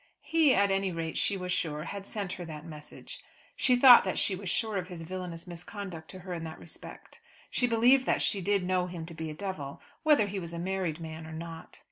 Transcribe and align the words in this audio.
He, 0.23 0.51
at 0.55 0.71
any 0.71 0.91
rate, 0.91 1.15
she 1.15 1.37
was 1.37 1.51
sure, 1.51 1.83
had 1.83 2.07
sent 2.07 2.31
her 2.33 2.45
that 2.45 2.65
message. 2.65 3.23
She 3.55 3.75
thought 3.75 4.03
that 4.03 4.17
she 4.17 4.35
was 4.35 4.49
sure 4.49 4.77
of 4.77 4.87
his 4.87 5.03
villainous 5.03 5.45
misconduct 5.45 6.09
to 6.09 6.19
her 6.21 6.33
in 6.33 6.43
that 6.45 6.57
respect. 6.57 7.21
She 7.51 7.67
believed 7.67 8.07
that 8.07 8.23
she 8.23 8.41
did 8.41 8.63
know 8.65 8.87
him 8.87 9.05
to 9.05 9.13
be 9.13 9.29
a 9.29 9.35
devil, 9.35 9.79
whether 10.01 10.25
he 10.25 10.39
was 10.39 10.53
a 10.53 10.57
married 10.57 10.99
man 10.99 11.27
or 11.27 11.33
not. 11.33 11.77